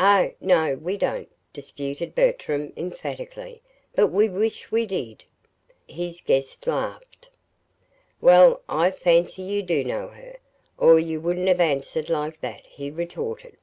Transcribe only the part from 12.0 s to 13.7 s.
like that," he retorted.